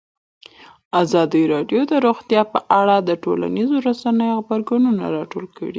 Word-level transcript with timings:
ازادي 1.01 1.43
راډیو 1.53 1.81
د 1.91 1.93
روغتیا 2.05 2.41
په 2.53 2.59
اړه 2.79 2.95
د 3.01 3.09
ټولنیزو 3.23 3.75
رسنیو 3.87 4.37
غبرګونونه 4.45 5.03
راټول 5.17 5.45
کړي. 5.55 5.69